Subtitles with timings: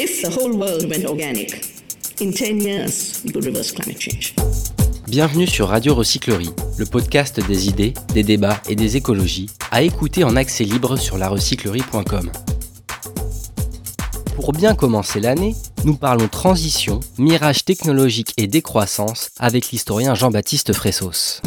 [0.00, 1.60] If the whole world went organic,
[2.20, 4.32] in 10 years, we could reverse climate change.
[5.08, 10.22] Bienvenue sur Radio Recyclerie, le podcast des idées, des débats et des écologies, à écouter
[10.22, 12.30] en accès libre sur larecyclerie.com.
[14.36, 21.42] Pour bien commencer l'année, nous parlons transition, mirage technologique et décroissance avec l'historien Jean-Baptiste Fressos.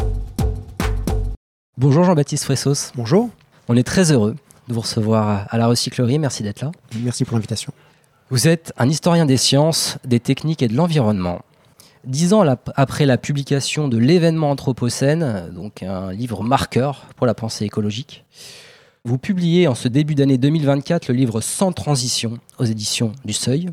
[1.77, 2.91] Bonjour Jean-Baptiste Fressos.
[2.95, 3.29] Bonjour.
[3.69, 4.35] On est très heureux
[4.67, 6.19] de vous recevoir à la recyclerie.
[6.19, 6.71] Merci d'être là.
[7.01, 7.71] Merci pour l'invitation.
[8.31, 11.41] Vous êtes un historien des sciences, des techniques et de l'environnement.
[12.05, 12.45] Dix ans
[12.77, 18.23] après la publication de l'événement Anthropocène, donc un livre marqueur pour la pensée écologique,
[19.03, 23.69] vous publiez en ce début d'année 2024 le livre Sans transition aux éditions du Seuil.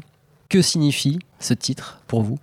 [0.49, 2.41] Que signifie ce titre pour vous?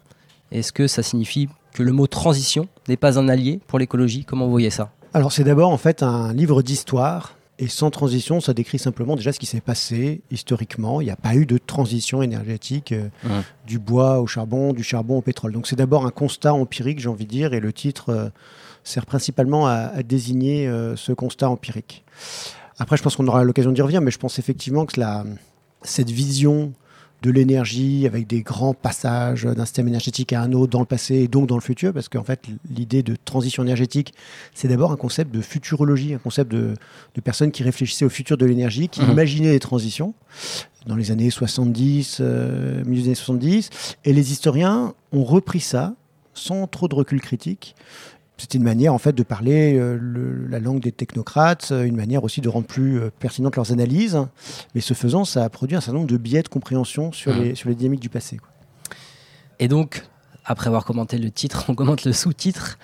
[0.53, 4.23] Est-ce que ça signifie que le mot transition n'est pas un allié pour l'écologie?
[4.23, 4.93] Comment vous voyez ça?
[5.13, 9.31] Alors c'est d'abord en fait un livre d'histoire et sans transition, ça décrit simplement déjà
[9.31, 10.99] ce qui s'est passé historiquement.
[10.99, 13.09] Il n'y a pas eu de transition énergétique euh,
[13.65, 15.53] du bois au charbon, du charbon au pétrole.
[15.53, 18.29] Donc c'est d'abord un constat empirique, j'ai envie de dire, et le titre euh,
[18.83, 22.03] sert principalement à, désigner euh, ce constat empirique.
[22.77, 25.23] Après, je pense qu'on aura l'occasion d'y revenir, mais je pense effectivement que la,
[25.81, 26.73] cette vision
[27.25, 31.15] de l'énergie avec des grands passages d'un système énergétique à un autre dans le passé
[31.15, 34.13] et donc dans le futur, parce qu'en fait, l'idée de transition énergétique,
[34.53, 36.75] c'est d'abord un concept de futurologie, un concept de,
[37.23, 39.11] personnes qui réfléchissaient au futur de l'énergie, qui mmh.
[39.11, 40.13] imaginaient les transitions
[40.85, 43.69] dans les années 70, euh, milieu des années 70,
[44.05, 45.95] et les historiens ont repris ça
[46.35, 47.75] sans trop de recul critique
[48.37, 49.97] c'était une manière en fait de parler euh,
[50.49, 54.19] la langue des technocrates, euh, une manière aussi de rendre plus euh, pertinentes leurs analyses.
[54.73, 57.41] Mais ce faisant, ça a produit un certain nombre de biais de compréhension sur, mmh.
[57.41, 58.39] les, sur les dynamiques du passé.
[59.59, 60.03] Et donc,
[60.43, 62.77] après avoir commenté le titre, on commente le sous-titre.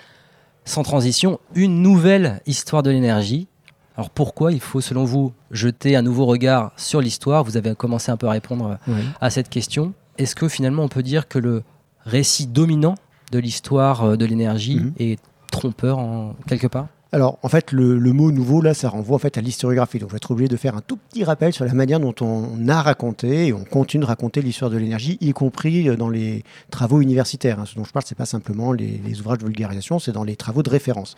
[0.64, 3.48] Sans transition, une nouvelle histoire de l'énergie.
[3.96, 7.44] Alors pourquoi il faut, selon vous, jeter un nouveau regard sur l'histoire?
[7.44, 8.78] Vous avez commencé un peu à répondre
[9.20, 9.92] à cette question.
[10.18, 11.64] Est-ce que finalement on peut dire que le
[12.06, 12.94] récit dominant
[13.32, 14.92] de l'histoire de l'énergie mmh.
[15.00, 15.20] est
[15.52, 19.36] trompeur en quelque part alors, en fait, le, mot nouveau, là, ça renvoie en fait
[19.36, 19.98] à l'historiographie.
[19.98, 22.14] Donc, je vais être obligé de faire un tout petit rappel sur la manière dont
[22.22, 26.08] on a raconté et on continue de raconter l'histoire de l'énergie, y compris euh, dans
[26.08, 27.60] les travaux universitaires.
[27.60, 27.66] Hein.
[27.66, 30.62] Ce dont je parle, c'est pas simplement les, ouvrages de vulgarisation, c'est dans les travaux
[30.62, 31.14] de référence.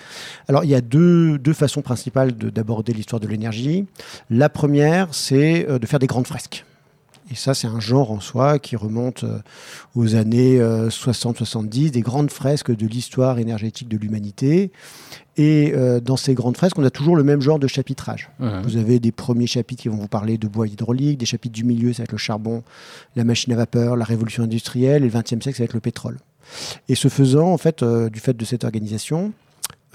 [0.49, 3.87] Alors, il y a deux, deux façons principales d'aborder l'histoire de l'énergie.
[4.31, 6.65] La première, c'est euh, de faire des grandes fresques.
[7.31, 9.39] Et ça, c'est un genre en soi qui remonte euh,
[9.95, 14.73] aux années 60-70, euh, des grandes fresques de l'histoire énergétique de l'humanité.
[15.37, 18.31] Et euh, dans ces grandes fresques, on a toujours le même genre de chapitrage.
[18.39, 21.65] Vous avez des premiers chapitres qui vont vous parler de bois hydraulique, des chapitres du
[21.65, 22.63] milieu, ça va être le charbon,
[23.17, 25.81] la machine à vapeur, la révolution industrielle, et le XXe siècle, ça va être le
[25.81, 26.19] pétrole.
[26.89, 29.33] Et ce faisant, en fait, du fait de cette organisation,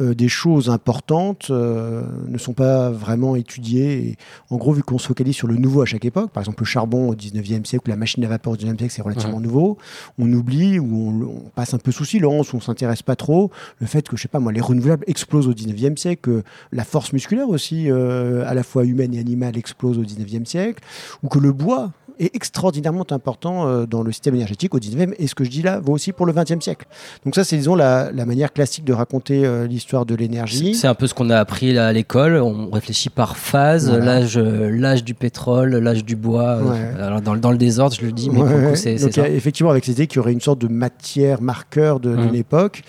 [0.01, 4.17] euh, des choses importantes euh, ne sont pas vraiment étudiées.
[4.49, 6.65] en gros, vu qu'on se focalise sur le nouveau à chaque époque, par exemple le
[6.65, 9.77] charbon au 19e siècle ou la machine à vapeur au 19e siècle, c'est relativement nouveau,
[10.17, 13.51] on oublie ou on, passe un peu sous silence, on s'intéresse pas trop.
[13.79, 16.83] Le fait que, je sais pas moi, les renouvelables explosent au 19e siècle, que la
[16.83, 20.83] force musculaire aussi, euh, à la fois humaine et animale, explose au 19e siècle,
[21.23, 25.13] ou que le bois est extraordinairement important euh, dans le système énergétique au 19e.
[25.17, 26.85] Et ce que je dis là vaut aussi pour le 20e siècle.
[27.25, 30.75] Donc ça, c'est disons la, manière classique de raconter euh, l'histoire de l'énergie.
[30.75, 32.35] C'est un peu ce qu'on a appris à l'école.
[32.35, 36.59] On réfléchit par phase, l'âge, euh, l'âge du pétrole, l'âge du bois.
[36.97, 39.27] Alors dans, dans, le désordre, je le dis, mais c'est, ça.
[39.27, 42.35] Effectivement, avec cette idée qu'il y aurait une sorte de matière marqueur de, d'une mmh.
[42.35, 42.83] époque.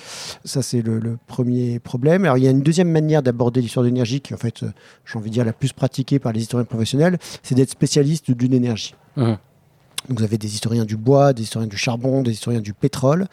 [0.45, 2.25] Ça, c'est le, premier problème.
[2.25, 4.65] Alors il y a une deuxième manière d'aborder l'histoire de l'énergie qui, en fait,
[5.05, 8.53] j'ai envie de dire la plus pratiquée par les historiens professionnels, c'est d'être spécialiste d'une
[8.53, 8.95] énergie.
[9.17, 9.35] Mmh.
[10.09, 13.27] Donc vous avez des historiens du bois, des historiens du charbon, des historiens du pétrole.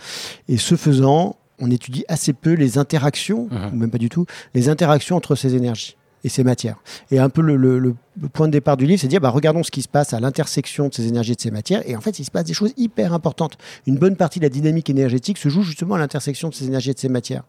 [0.47, 3.73] Et ce faisant, on étudie assez peu les interactions, mmh.
[3.73, 6.77] ou même pas du tout, les interactions entre ces énergies et ces matières.
[7.11, 7.95] Et un peu le,
[8.33, 10.19] point de départ du livre, c'est de dire, bah, regardons ce qui se passe à
[10.19, 11.87] l'intersection de ces énergies et de ces matières.
[11.89, 13.57] Et en fait, il se passe des choses hyper importantes.
[13.85, 16.91] Une bonne partie de la dynamique énergétique se joue justement à l'intersection de ces énergies
[16.91, 17.43] et de ces matières.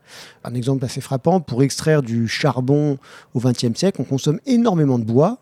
[0.45, 2.99] Un exemple assez frappant, pour extraire du charbon
[3.35, 5.39] au XXe siècle, on consomme énormément de bois,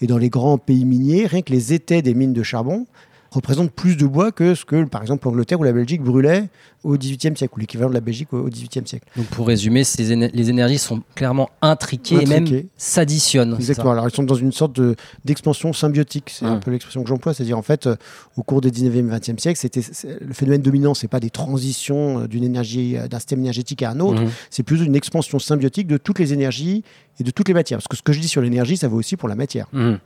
[0.00, 2.86] et dans les grands pays miniers, rien que les étais des mines de charbon
[3.30, 6.48] représentent plus de bois que ce que, par exemple, l'Angleterre ou la Belgique brûlaient
[6.84, 9.06] au XVIIIe siècle, ou l'équivalent de la Belgique au XVIIIe siècle.
[9.16, 12.46] Donc pour résumer, ces les énergies sont clairement intriquées, et même
[12.76, 13.54] s'additionnent.
[13.54, 13.90] Exactement.
[13.90, 14.80] Alors ils sont dans une sorte
[15.24, 17.96] d'expansion symbiotique, c'est un peu l'expression que j'emploie, c'est-à-dire en fait, euh,
[18.36, 19.80] au cours des 19e et 20e siècle, c'était
[20.20, 23.90] le phénomène dominant, c'est pas des transitions euh, d'une énergie, euh, d'un système énergétique à
[23.90, 24.30] un autre, mhm.
[24.50, 26.84] c'est plus une expansion symbiotique de toutes les énergies
[27.20, 27.78] et de toutes les matières.
[27.78, 29.66] Parce que ce que je dis sur l'énergie, ça vaut aussi pour la matière.
[29.72, 29.98] Mhm.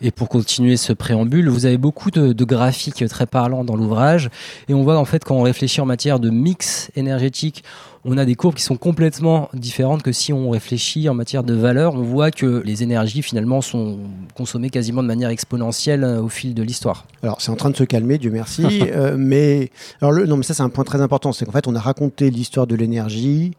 [0.00, 4.30] Et pour continuer ce préambule, vous avez beaucoup de, de graphiques très parlants dans l'ouvrage,
[4.68, 7.64] et on voit en fait quand on réfléchit en matière de mix énergétique,
[8.08, 11.54] on a des courbes qui sont complètement différentes que si on réfléchit en matière de
[11.54, 11.94] valeur.
[11.94, 13.98] On voit que les énergies finalement sont
[14.36, 17.04] consommées quasiment de manière exponentielle euh, au fil de l'histoire.
[17.24, 18.64] Alors c'est en train de se calmer, Dieu merci.
[18.82, 19.70] euh, mais
[20.00, 21.80] alors le, non, mais ça c'est un point très important, c'est qu'en fait on a
[21.80, 23.54] raconté l'histoire de l'énergie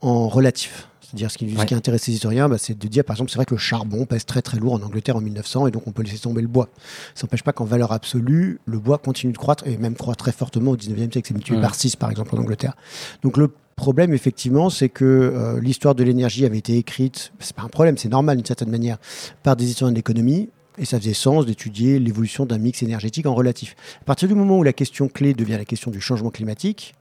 [0.00, 0.88] en relatif.
[1.14, 1.66] C'est-à-dire ce qui, ce Ouais.
[1.66, 4.04] qui intéresse les historiens, bah, c'est de dire par exemple c'est vrai que le charbon
[4.04, 6.48] pèse très très lourd en Angleterre en 1900 et donc on peut laisser tomber le
[6.48, 6.68] bois.
[7.14, 10.32] Ça n'empêche pas qu'en valeur absolue, le bois continue de croître et même croît très
[10.32, 11.28] fortement au 19e siècle.
[11.28, 12.74] C'est multiplié par 6 par exemple en Angleterre.
[13.22, 17.62] Donc le problème effectivement c'est que euh, l'histoire de l'énergie avait été écrite, c'est pas
[17.62, 18.98] un problème, c'est normal d'une certaine manière,
[19.44, 20.48] par des historiens de l'économie.
[20.76, 23.76] Et ça faisait sens d'étudier l'évolution d'un mix énergétique en relatif.
[24.00, 26.96] À partir du moment où la question clé devient la question du changement climatique,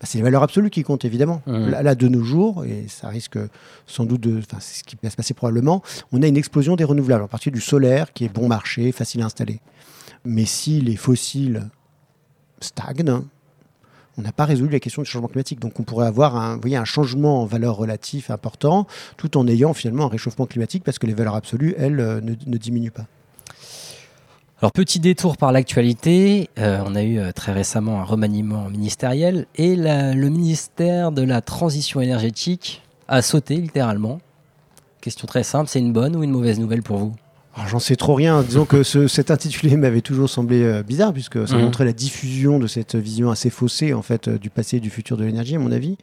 [0.00, 1.42] bah, c'est les valeurs absolues qui comptent évidemment.
[1.46, 3.38] Là, là, de nos jours, et ça risque
[3.86, 4.38] sans doute de.
[4.38, 7.28] Enfin, c'est ce qui va se passer probablement, on a une explosion des renouvelables, en
[7.28, 9.60] particulier du solaire qui est bon marché, facile à installer.
[10.24, 11.68] Mais si les fossiles
[12.60, 13.22] stagnent,
[14.16, 15.60] on n'a pas résolu la question du changement climatique.
[15.60, 18.86] Donc on pourrait avoir un, vous voyez, un changement en valeur relative important,
[19.18, 22.34] tout en ayant finalement un réchauffement climatique parce que les valeurs absolues, elles, euh, ne,
[22.46, 23.06] ne diminuent pas.
[24.62, 29.46] Alors petit détour par l'actualité, Euh, on a eu euh, très récemment un remaniement ministériel
[29.56, 34.20] et le ministère de la Transition énergétique a sauté littéralement.
[35.00, 37.14] Question très simple, c'est une bonne ou une mauvaise nouvelle pour vous?
[37.68, 38.42] J'en sais trop rien.
[38.42, 41.62] Disons que ce- cet intitulé m'avait toujours semblé euh, bizarre, puisque ça Mhm.
[41.64, 44.90] montrait la diffusion de cette vision assez faussée en fait, euh, du passé et du
[44.90, 45.96] futur de l'énergie, à mon avis.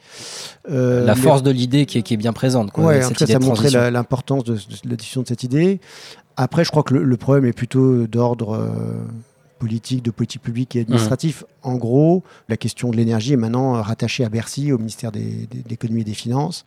[0.69, 2.71] Euh, La mais- force de l'idée qui est, qui est bien présente.
[2.71, 5.80] Quoi, Ouais, en ça montrait l'importance de, de la diffusion de cette idée.
[6.38, 8.69] Après, je crois que le, le problème est plutôt d'ordre
[9.59, 11.44] politique, de politique publique et administratif.
[11.63, 15.63] En gros, la question de l'énergie est maintenant rattachée à Bercy, au ministère des- des-
[15.63, 16.63] de l'économie et des finances,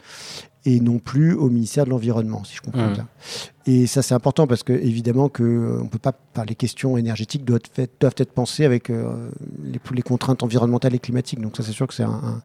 [0.66, 2.92] et non plus au ministère de l'environnement, si je comprends Mhm.
[2.94, 3.06] bien.
[3.72, 6.12] Et ça, c'est important parce que évidemment que euh, on peut pas,
[6.44, 7.60] les questions énergétiques doivent,
[8.00, 9.30] doivent être pensées avec euh,
[9.62, 11.40] les, contraintes environnementales et climatiques.
[11.40, 12.42] Donc ça, c'est sûr que c'est un, un-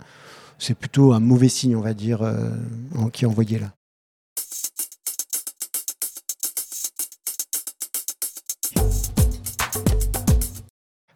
[0.60, 2.52] c'est plutôt un mauvais signe, on va dire, euh,
[2.96, 3.72] en- qui est envoyé là.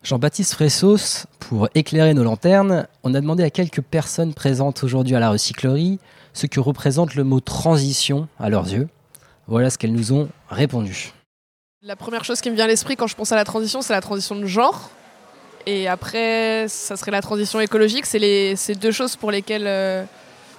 [0.01, 5.19] Jean-Baptiste Fressos, pour éclairer nos lanternes, on a demandé à quelques personnes présentes aujourd'hui à
[5.19, 5.99] la recyclerie
[6.33, 8.87] ce que représente le mot transition à leurs yeux.
[9.49, 11.11] Voilà ce qu'elles nous ont répondu.
[11.81, 13.93] La première chose qui me vient à l'esprit quand je pense à la transition, c'est
[13.93, 14.89] la transition de genre.
[15.65, 18.05] Et après, ça serait la transition écologique.
[18.05, 20.03] C'est les c'est deux choses pour lesquelles, euh,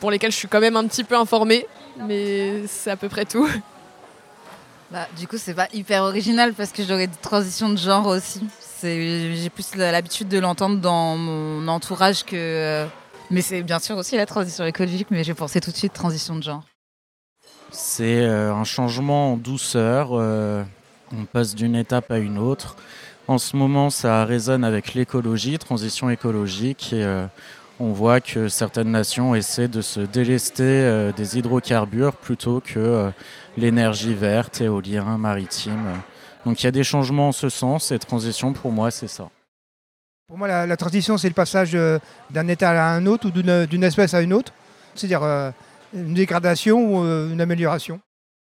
[0.01, 1.67] pour lesquelles je suis quand même un petit peu informée.
[2.07, 3.49] Mais c'est à peu près tout.
[4.91, 8.41] Bah, du coup, c'est pas hyper original parce que j'aurais des transitions de genre aussi.
[8.61, 12.35] C'est- J'ai plus l'habitude de l'entendre dans mon entourage que.
[12.35, 12.87] euh,
[13.31, 16.35] Mais c'est bien sûr aussi la transition écologique, mais j'ai pensé tout de suite transition
[16.35, 16.65] de genre.
[17.73, 20.11] C'est euh, un changement en douceur.
[20.13, 20.63] euh,
[21.13, 22.77] on passe d'une étape à une autre.
[23.29, 26.91] En ce moment, ça résonne avec l'écologie, transition écologique.
[26.93, 27.27] Euh,
[27.79, 33.11] on voit que certaines nations essaient de se délester des hydrocarbures plutôt que
[33.57, 35.87] l'énergie verte, éolien, maritime.
[36.45, 39.31] Donc il y a des changements en ce sens et transition, pour moi, c'est ça.
[40.29, 44.13] Pour moi, la, transition, c'est le passage d'un état à un autre ou d'une espèce
[44.13, 44.53] à une autre.
[44.95, 45.53] C'est-à-dire
[45.95, 48.01] une dégradation ou euh, une amélioration.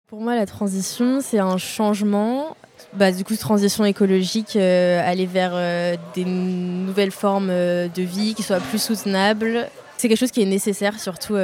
[0.07, 2.57] Pour moi, la transition, c'est un changement.
[2.93, 8.43] Bah, du coup, transition écologique, euh, aller vers euh, des nouvelles formes de vie qui
[8.43, 9.69] soient plus soutenables.
[9.97, 11.35] C'est quelque chose qui est nécessaire, surtout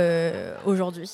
[0.65, 1.11] aujourd'hui.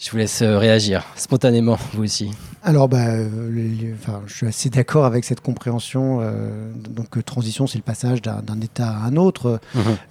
[0.00, 2.30] Je vous laisse euh, réagir spontanément, vous aussi.
[2.62, 6.20] Alors, bah, euh, les- les- enfin, je suis assez d'accord avec cette compréhension.
[6.20, 9.58] euh, donc, euh, transition, c'est le passage d'un état à un autre.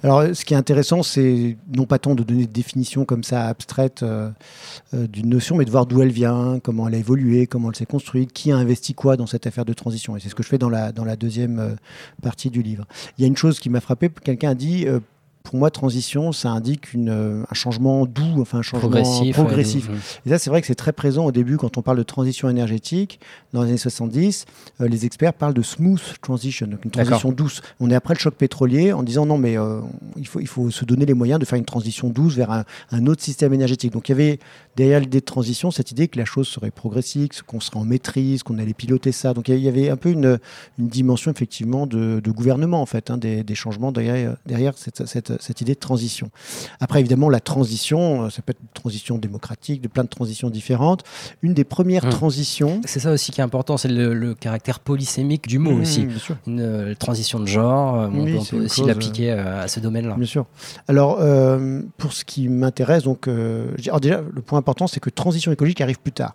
[0.02, 3.24] Alors, euh, ce qui est intéressant, c'est non pas tant de donner des définitions comme
[3.24, 4.28] ça abstraites euh,
[4.92, 7.76] euh, d'une notion, mais de voir d'où elle vient, comment elle a évolué, comment elle
[7.76, 10.18] s'est construite, qui a investi quoi dans cette affaire de transition.
[10.18, 11.70] Et c'est ce que je fais dans la, dans la deuxième euh,
[12.22, 12.84] partie du livre.
[13.16, 14.10] Il y a une chose qui m'a frappé.
[14.22, 14.86] Quelqu'un a dit.
[15.48, 19.34] Pour moi, transition, ça indique une, euh, un changement doux, enfin un changement Progressif.
[19.34, 19.88] progressif.
[19.88, 21.96] ouais, donc, Et ça, c'est vrai que c'est très présent au début quand on parle
[21.96, 23.18] de transition énergétique.
[23.54, 24.44] Dans les années 70,
[24.82, 27.62] euh, les experts parlent de smooth transition, donc une transition douce.
[27.80, 29.80] On est après le choc pétrolier en disant non, mais euh,
[30.18, 32.64] il, faut, il faut se donner les moyens de faire une transition douce vers un,
[32.90, 33.94] un autre système énergétique.
[33.94, 34.38] Donc il y avait
[34.76, 38.42] derrière l'idée de transition cette idée que la chose serait progressive, qu'on serait en maîtrise,
[38.42, 39.32] qu'on allait piloter ça.
[39.32, 40.38] Donc il y avait un peu une,
[40.78, 45.06] une dimension effectivement de, de gouvernement en fait, hein, des, des changements derrière, derrière cette,
[45.06, 46.30] cette, cette idée de transition.
[46.80, 50.50] Après évidemment la transition, euh, ça peut être une transition démocratique, de plein de transitions
[50.50, 51.04] différentes.
[51.42, 52.10] Une des premières Hum.
[52.10, 52.80] transitions.
[52.84, 56.08] C'est ça aussi qui est important, c'est le, le caractère polysémique du mot Mmh, aussi.
[56.46, 59.80] Une euh, transition de genre, euh, on Oui, peut- on aussi l'appliquer euh, à ce
[59.80, 60.14] domaine-là.
[60.16, 60.46] Bien sûr.
[60.88, 65.10] Alors, euh, pour ce qui m'intéresse, donc, euh, alors déjà, le point important, c'est que
[65.10, 66.34] transition écologique arrive plus tard.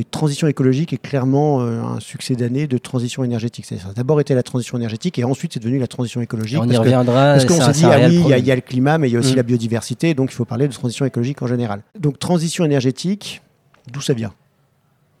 [0.00, 3.66] Et transition écologique est clairement euh, un succès d'année de transition énergétique.
[3.66, 6.58] Ça a d'abord été la transition énergétique et ensuite c'est devenu la transition écologique.
[6.60, 7.32] on y que- reviendra.
[7.34, 9.16] parce qu'on s'est dit, ah oui, il y, a- y le climat, mais il y
[9.16, 9.36] a aussi Mm.
[9.36, 11.82] la biodiversité, donc il faut parler de transition écologique en général.
[11.98, 13.42] Donc transition énergétique,
[13.92, 14.32] d'où ça vient?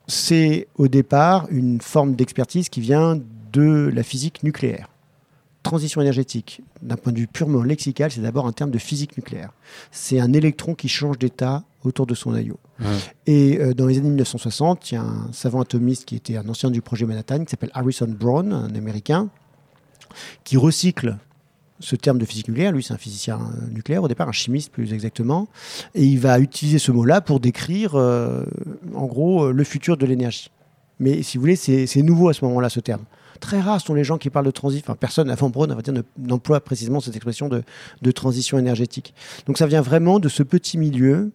[0.06, 3.20] C'est au départ une forme d'expertise qui vient
[3.52, 4.88] de la physique nucléaire.
[5.64, 9.50] Transition énergétique, d'un point de vue purement lexical, c'est d'abord un terme de physique nucléaire.
[9.90, 12.58] C'est un électron qui change d'état autour de son noyau.
[13.26, 16.48] Et euh, dans les années 1960, il y a un savant atomiste qui était un
[16.48, 19.28] ancien du projet Manhattan, qui s'appelle Harrison Brown, un Américain,
[20.44, 21.16] qui recycle
[21.80, 22.72] ce terme de physique nucléaire.
[22.72, 25.48] Lui, c'est un physicien euh, nucléaire, au départ, un chimiste plus exactement.
[25.94, 28.44] Et il va utiliser ce mot-là pour décrire, euh,
[28.94, 30.50] en gros, le futur de l'énergie.
[31.00, 33.04] Mais si vous voulez, c'est nouveau à ce moment-là, ce terme.
[33.38, 34.84] Très rares sont les gens qui parlent de transition.
[34.84, 35.76] Enfin, personne avant Braun,
[36.18, 39.14] n'emploie précisément cette expression de transition énergétique.
[39.46, 41.30] Donc ça vient vraiment de ce petit milieu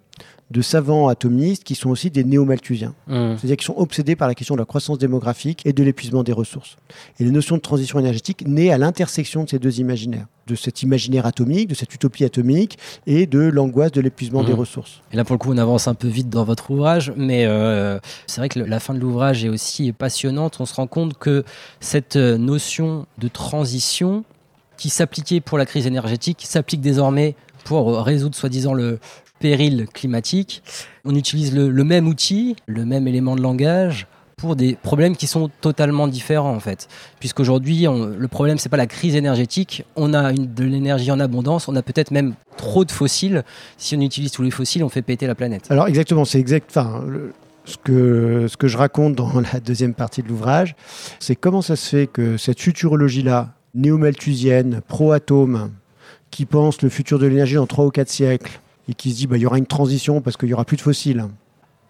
[0.52, 2.94] de savants atomistes qui sont aussi des néo-malthusiens.
[3.08, 3.36] Mm.
[3.38, 6.32] C'est-à-dire qu'ils sont obsédés par la question de la croissance démographique et de l'épuisement des
[6.32, 6.78] ressources.
[7.20, 10.84] Et les notions de transition énergétique naissent à l'intersection de ces deux imaginaires, de cet
[10.84, 12.78] imaginaire atomique, de cette utopie atomique
[13.08, 15.02] et de l'angoisse de l'épuisement des ressources.
[15.12, 18.00] Et là, pour le coup, on avance un peu vite dans votre ouvrage, mais euh,
[18.28, 20.58] c'est vrai que la fin de l'ouvrage est aussi passionnante.
[20.60, 21.44] On se rend compte que
[21.80, 24.24] cette euh, notion de transition
[24.78, 29.00] qui s'appliquait pour la crise énergétique s'applique désormais pour euh, résoudre soi-disant le
[29.44, 30.64] péril climatique.
[31.04, 34.08] On utilise le, même outil, le même élément de langage
[34.38, 36.88] pour des problèmes qui sont totalement différents en fait.
[37.20, 41.76] Puisqu'aujourd'hui, le problème c'est pas la crise énergétique, on a de l'énergie en abondance, on
[41.76, 43.44] a peut-être même trop de fossiles.
[43.78, 45.70] Si on utilise tous les fossiles, on fait péter la planète.
[45.70, 46.80] Alors exactement, c'est exact.
[47.66, 50.74] Ce que, ce que je raconte dans la deuxième partie de l'ouvrage,
[51.20, 55.72] c'est comment ça se fait que cette futurologie-là, néo-malthusienne, pro-atome,
[56.32, 58.60] qui pense le futur de l'énergie dans 3 ou 4 siècles,
[58.90, 60.78] et qui se dit bah, il y aura une transition parce qu'il n'y aura plus
[60.78, 61.26] de fossiles,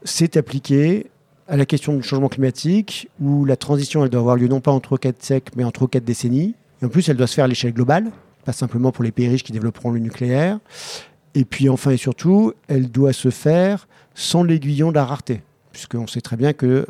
[0.03, 1.07] s'est appliquée
[1.47, 4.71] à la question du changement climatique, où la transition, elle doit avoir lieu non pas
[4.71, 6.55] en 3 ou 4 siècles, mais en 3 ou 4 décennies.
[6.81, 8.11] Et en plus, elle doit se faire à l'échelle globale,
[8.45, 10.59] pas simplement pour les pays riches qui développeront le nucléaire.
[11.35, 16.07] Et puis enfin et surtout, elle doit se faire sans l'aiguillon de la rareté, puisqu'on
[16.07, 16.85] sait très bien qu'il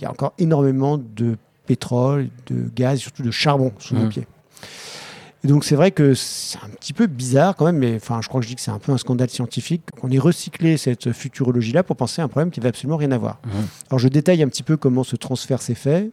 [0.00, 1.36] y a encore énormément de
[1.66, 4.08] pétrole, de gaz, et surtout de charbon sous nos Mhm.
[4.08, 4.26] pieds.
[5.44, 8.28] Et donc c'est vrai que c'est un petit peu bizarre quand même, mais enfin je
[8.28, 11.12] crois que je dis que c'est un peu un scandale scientifique qu'on ait recyclé cette
[11.12, 13.40] futurologie-là pour penser à un problème qui n'avait absolument rien à voir.
[13.44, 13.52] Mhm.
[13.90, 16.10] Alors je détaille un petit peu comment ce transfert s'est fait.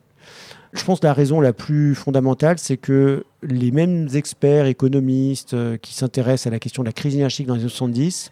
[0.74, 5.78] Je pense que la raison la plus fondamentale, c'est que les mêmes experts économistes euh,
[5.78, 8.32] qui s'intéressent à la question de la crise énergétique dans les années 70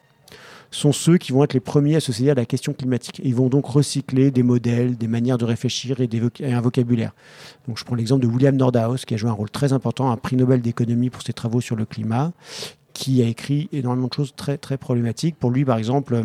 [0.75, 3.21] sont ceux qui vont être les premiers à se saisir de la question climatique.
[3.23, 6.09] Ils vont donc recycler des modèles, des manières de réfléchir et,
[6.43, 7.13] un vocabulaire.
[7.67, 10.17] Donc je prends l'exemple de William Nordhaus, qui a joué un rôle très important, un
[10.17, 12.31] prix Nobel d'économie pour ses travaux sur le climat,
[12.93, 15.35] qui a écrit énormément de choses très, très problématiques.
[15.37, 16.21] Pour lui, par exemple,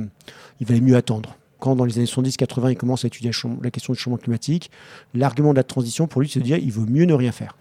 [0.60, 1.36] il valait mieux attendre.
[1.58, 4.70] Quand dans les années 70-80, il commence à étudier la question du changement climatique,
[5.12, 7.56] l'argument de la transition, pour lui, c'est de dire il vaut mieux ne rien faire.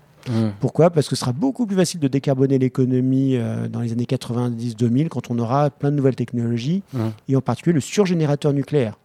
[0.59, 0.89] Pourquoi?
[0.89, 5.07] Parce que ce sera beaucoup plus facile de décarboner l'économie euh, dans les années 90-2000
[5.09, 6.83] quand on aura plein de nouvelles technologies,
[7.27, 8.97] et en particulier le surgénérateur nucléaire.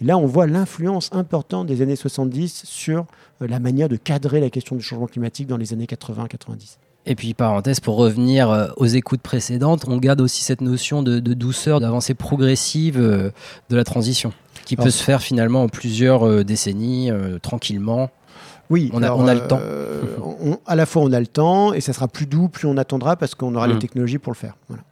[0.00, 3.06] Et là, on voit l'influence importante des années 70 sur
[3.42, 6.76] euh, la manière de cadrer la question du changement climatique dans les années 80-90.
[7.06, 11.18] Et puis, parenthèse, pour revenir euh, aux écoutes précédentes, on garde aussi cette notion de,
[11.18, 13.32] de douceur, d'avancée progressive de
[13.76, 14.32] la transition,
[14.64, 18.10] qui peut se faire finalement en plusieurs décennies, euh, tranquillement.
[18.70, 19.58] Oui, On a- on a le temps.
[19.62, 22.66] euh, on- à la fois, on a le temps et ça sera plus doux, plus
[22.68, 23.72] on attendra parce qu'on aura Mm.
[23.72, 24.56] les technologies pour le faire.
[24.68, 24.82] Voilà.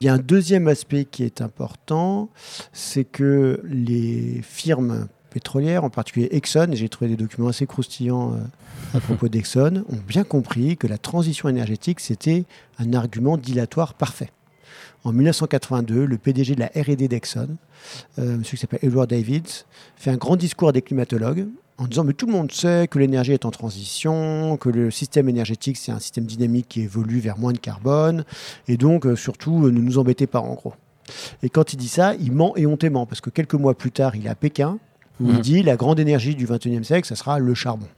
[0.00, 2.28] Il y a un deuxième aspect qui est important,
[2.72, 8.32] c'est que les firmes pétrolières, en particulier Exxon, et j'ai trouvé des documents assez croustillants
[8.34, 12.44] euh, à propos d'Exxon, ont bien compris que la transition énergétique, c'était
[12.78, 14.30] un argument dilatoire parfait.
[15.04, 17.56] En 1982, le PDG de la R&D d'Exxon,
[18.18, 19.64] euh, monsieur qui s'appelle Edward Davids,
[19.96, 21.46] fait un grand discours à des climatologues
[21.78, 25.30] en disant mais tout le monde sait que l'énergie est en transition, que le système
[25.30, 28.24] énergétique c'est un système dynamique qui évolue vers moins de carbone,
[28.68, 30.74] et donc euh, surtout euh, ne nous embêtez pas en gros.
[31.42, 34.26] Et quand il dit ça, il ment éhontément parce que quelques mois plus tard, il
[34.26, 34.78] est à Pékin
[35.18, 35.40] où il Mhm.
[35.40, 37.88] dit la grande énergie du 21e siècle, ça sera le charbon.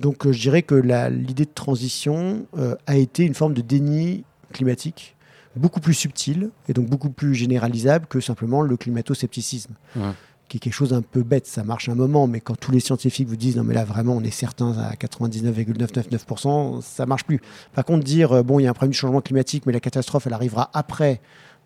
[0.00, 2.44] Donc euh, je dirais que l'idée de transition
[2.86, 5.16] a été une forme de déni climatique
[5.56, 10.12] beaucoup plus subtil et donc beaucoup plus généralisable que simplement le climato-scepticisme Ouais.
[10.48, 11.46] qui est quelque chose d'un peu bête.
[11.46, 14.14] Ça marche un moment, mais quand tous les scientifiques vous disent non, mais là vraiment
[14.16, 17.40] on est certain à 99,999%, ça marche plus.
[17.72, 19.80] Par contre, dire euh, bon, il y a un problème de changement climatique, mais la
[19.80, 21.20] catastrophe elle arrivera après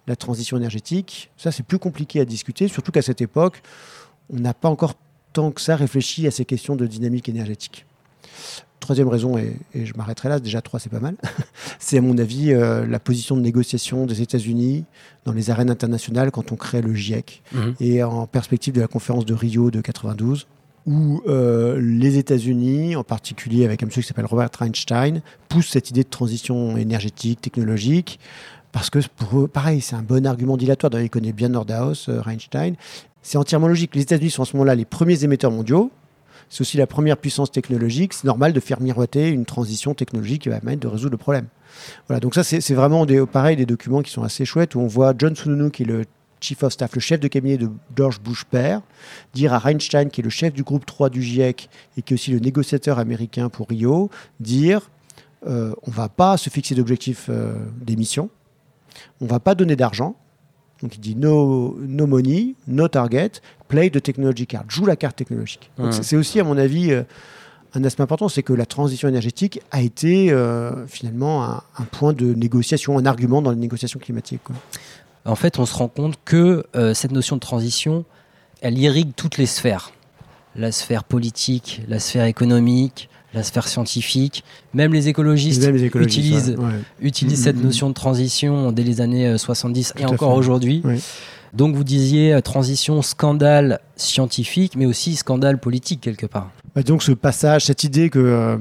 [0.07, 3.63] la transition énergétique, ça c'est plus compliqué à discuter, surtout qu'à cette époque,
[4.31, 4.95] on n'a pas encore
[5.33, 7.87] tant que ça réfléchi à ces questions de dynamique énergétique.
[8.85, 11.17] Troisième raison, et, et je m'arrêterai là, déjà trois c'est pas mal,
[11.79, 14.85] c'est à mon avis euh, la position de négociation des États-Unis
[15.25, 17.75] dans les arènes internationales quand on crée le GIEC Mhm.
[17.81, 20.47] et en perspective de la conférence de Rio de 92
[20.87, 25.89] où euh, les États-Unis, en particulier avec un monsieur qui s'appelle Robert Einstein, poussent cette
[25.89, 28.21] idée de transition énergétique, technologique,
[28.71, 30.91] parce que pour eux, pareil, c'est un bon argument dilatoire.
[30.91, 32.75] D'ailleurs, il connaît bien Nordhaus, euh, Einstein.
[33.23, 33.95] C'est entièrement logique.
[33.95, 35.91] Les États-Unis sont en ce moment-là les premiers émetteurs mondiaux.
[36.49, 38.13] C'est aussi la première puissance technologique.
[38.13, 41.47] C'est normal de faire miroiter une transition technologique qui va permettre de résoudre le problème.
[42.09, 44.87] Voilà, donc ça, c'est vraiment des, pareil, des documents qui sont assez chouettes où on
[44.87, 46.05] voit John Sununu, qui est le
[46.41, 48.83] chief of staff, le chef de cabinet de George Bush père,
[49.33, 52.17] dire à Einstein, qui est le chef du groupe 3 du GIEC et qui est
[52.17, 54.11] aussi le négociateur américain pour Rio,
[54.41, 54.91] dire
[55.47, 58.31] euh, on ne va pas se fixer d'objectifs euh, d'émission,
[59.21, 60.17] on ne va pas donner d'argent.
[60.85, 63.31] Donc il dit no, no money, no target,
[63.69, 65.71] play the technology card, joue la carte technologique.
[65.91, 67.03] C'est- C'est aussi, à mon avis, euh,
[67.75, 72.13] un aspect important, c'est que la transition énergétique a été euh, finalement un, un point
[72.13, 74.43] de négociation, un argument dans les négociations climatiques.
[74.45, 74.55] quoi.
[75.25, 78.05] En fait, on se rend compte que euh, cette notion de transition,
[78.61, 79.91] elle irrigue toutes les sphères.
[80.55, 84.45] La sphère politique, la sphère économique, la sphère scientifique.
[84.73, 86.81] Même les écologistes Même les écologistes, utilisent, ouais, ouais.
[87.01, 87.65] utilisent Mhm, cette mhm.
[87.65, 90.83] notion de transition dès les années euh, 70 et Tout à encore aujourd'hui.
[90.85, 91.01] Oui.
[91.55, 96.51] Donc vous disiez euh, transition, scandale scientifique, mais aussi scandale politique quelque part.
[96.75, 98.57] Bah, donc ce passage, cette idée que, euh,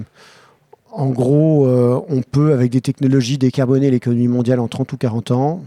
[0.91, 5.31] en gros, euh, on peut, avec des technologies, décarboner l'économie mondiale en 30 ou 40
[5.31, 5.63] ans.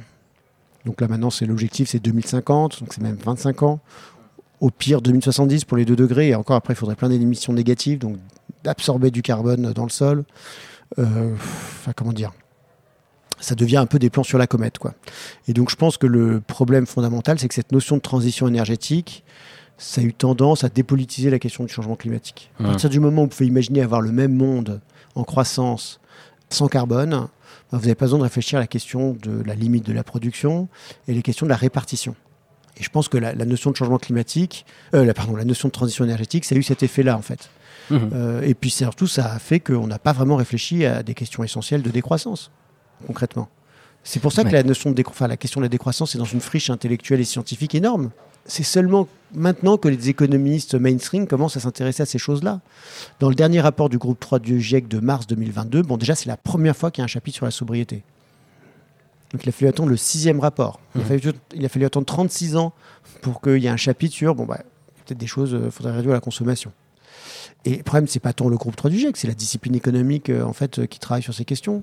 [0.84, 3.80] Donc là maintenant, c'est l'objectif, c'est 2050, donc c'est même 25 ans.
[4.60, 6.28] Au pire, 2070 pour les 2 degrés.
[6.28, 8.16] Et encore après, il faudrait plein d'émissions négatives, donc
[8.66, 10.24] d'absorber du carbone dans le sol.
[10.98, 12.32] Euh, Enfin, comment dire
[13.38, 14.78] ça devient un peu des plans sur la comète.
[14.78, 14.94] Quoi.
[15.46, 19.24] Et donc je pense que le problème fondamental, c'est que cette notion de transition énergétique,
[19.76, 22.50] ça a eu tendance à dépolitiser la question du changement climatique.
[22.58, 24.80] À partir du moment où vous pouvez imaginer avoir le même monde
[25.16, 26.00] en croissance
[26.48, 27.28] sans carbone, ben,
[27.72, 30.68] vous n'avez pas besoin de réfléchir à la question de la limite de la production
[31.06, 32.16] et les questions de la répartition.
[32.78, 35.68] Et je pense que la, la notion de changement climatique, euh, la, pardon, la notion
[35.68, 37.50] de transition énergétique, ça a eu cet effet-là en fait.
[37.90, 38.10] Mhm.
[38.14, 41.44] Euh, et puis surtout, ça a fait qu'on n'a pas vraiment réfléchi à des questions
[41.44, 42.50] essentielles de décroissance,
[43.06, 43.48] concrètement.
[44.04, 44.52] C'est pour ça que Ouais.
[44.54, 47.20] la, notion de décro- enfin, la question de la décroissance est dans une friche intellectuelle
[47.20, 48.10] et scientifique énorme.
[48.44, 52.60] C'est seulement maintenant que les économistes mainstream commencent à s'intéresser à ces choses-là.
[53.18, 56.28] Dans le dernier rapport du groupe 3 du GIEC de mars 2022, bon, déjà, c'est
[56.28, 58.04] la première fois qu'il y a un chapitre sur la sobriété.
[59.32, 60.78] Donc il a fallu attendre le sixième rapport.
[60.94, 61.08] Il, a Mhm.
[61.08, 62.72] fallu, il a fallu attendre 36 ans
[63.22, 64.60] pour qu'il y ait un chapitre sur, bon, bah,
[65.04, 66.70] peut-être des choses, il faudrait réduire la consommation.
[67.66, 70.30] Et le problème, c'est pas tant le groupe 3 du GIEC, c'est la discipline économique
[70.30, 71.82] euh, en fait, euh, qui travaille sur ces questions.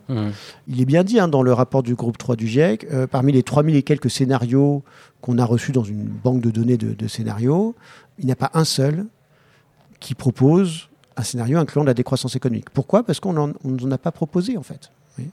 [0.67, 3.33] Il est bien dit hein, dans le rapport du groupe 3 du GIEC, euh, parmi
[3.33, 4.81] les 3000 et quelques scénarios
[5.19, 7.75] qu'on a reçus dans une banque de données de, de scénarios,
[8.17, 9.05] il n'y a pas un seul
[9.99, 12.69] qui propose un scénario incluant la décroissance économique.
[12.69, 13.03] Pourquoi?
[13.03, 14.89] Parce qu'on ne nous en a pas proposé, en fait.
[15.17, 15.25] Oui.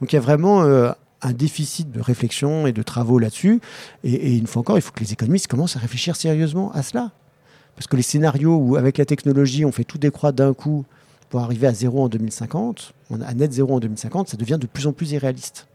[0.00, 0.90] Donc il y a vraiment euh,
[1.20, 3.60] un déficit de réflexion et de travaux là-dessus.
[4.04, 6.82] Et, et une fois encore, il faut que les économistes commencent à réfléchir sérieusement à
[6.82, 7.12] cela.
[7.78, 10.84] Parce que les scénarios où, avec la technologie, on fait tout décroître d'un coup
[11.30, 14.66] pour arriver à zéro en 2050, on- à net zéro en 2050, ça devient de
[14.66, 15.68] plus en plus irréaliste.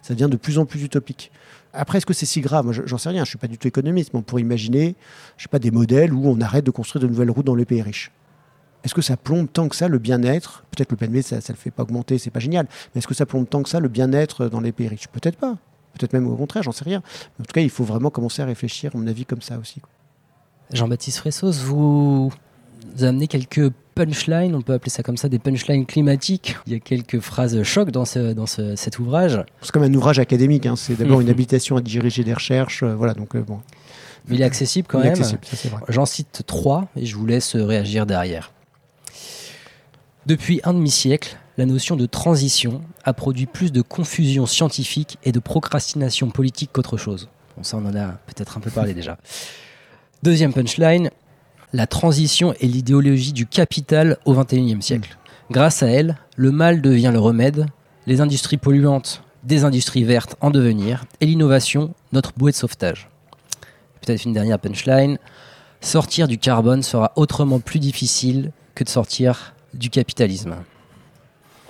[0.00, 1.32] Ça devient de plus en plus utopique.
[1.72, 2.66] Après, est-ce que c'est si grave?
[2.66, 3.24] Moi, je- j'en sais rien.
[3.24, 4.94] Je suis pas du tout économiste, mais on pourrait imaginer,
[5.36, 7.64] je sais pas, des modèles où on arrête de construire de nouvelles routes dans les
[7.64, 8.12] pays riches.
[8.84, 10.64] Est-ce que ça plombe tant que ça le bien-être?
[10.70, 12.66] Peut-être le PNB, ça, ça le fait pas augmenter, c'est pas génial.
[12.94, 15.08] Mais est-ce que ça plombe tant que ça le bien-être dans les pays riches?
[15.08, 15.56] Peut-être pas.
[15.94, 17.02] Peut-être même au contraire, j'en sais rien.
[17.40, 19.82] En tout cas, il faut vraiment commencer à réfléchir, à mon avis, comme ça aussi.
[20.72, 22.32] Jean-Baptiste Fressos, vous
[23.00, 26.56] amenez quelques punchlines, on peut appeler ça comme ça, des punchlines climatiques.
[26.66, 29.92] Il y a quelques phrases choc dans, ce, dans ce- cet ouvrage, C'est comme un
[29.94, 30.66] ouvrage académique.
[30.66, 30.76] hein.
[30.76, 32.82] C'est d'abord une habilitation à diriger des recherches.
[32.82, 33.60] euh, voilà, donc euh, bon.
[34.28, 35.22] mais il est accessible quand Il même.
[35.88, 38.52] J'en cite trois et je vous laisse réagir derrière.
[40.26, 45.38] Depuis un demi-siècle, la notion de transition a produit plus de confusion scientifique et de
[45.40, 47.28] procrastination politique qu'autre chose.
[47.56, 49.18] Bon, ça, on en a peut-être un peu parlé déjà.
[50.22, 51.10] Deuxième punchline,
[51.72, 55.16] la transition est l'idéologie du capital au XXIe siècle.
[55.50, 57.68] Grâce à elle, le mal devient le remède,
[58.06, 63.08] les industries polluantes, des industries vertes en devenir, et l'innovation, notre bouée de sauvetage.
[64.02, 65.16] Peut-être une dernière punchline,
[65.80, 70.54] sortir du carbone sera autrement plus difficile que de sortir du capitalisme.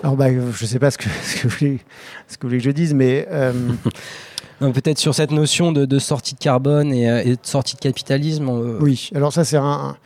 [0.03, 1.79] Alors, bah, je sais pas ce que, ce que, vous, voulez,
[2.27, 3.53] ce que vous voulez que je dise, mais euh,
[4.69, 8.47] Peut-être sur cette notion de, sortie de carbone et, euh, et de sortie de capitalisme.
[8.47, 9.09] on- oui.
[9.15, 9.97] Alors, ça, c'est un,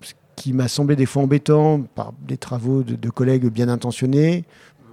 [0.00, 4.44] ce qui m'a semblé des fois embêtant par des travaux de, collègues bien intentionnés,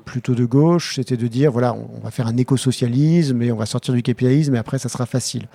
[0.06, 3.66] plutôt de gauche, c'était de dire voilà, on, va faire un écosocialisme et on va
[3.66, 5.48] sortir du capitalisme et après, ça sera facile.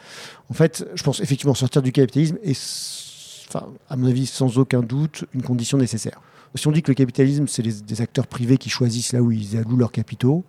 [0.51, 3.49] En fait, je pense effectivement sortir du capitalisme est,
[3.89, 6.21] à mon avis, sans aucun doute, une condition nécessaire.
[6.57, 9.57] Si on dit que le capitalisme, c'est des, acteurs privés qui choisissent là où ils
[9.57, 10.45] allouent leurs capitaux,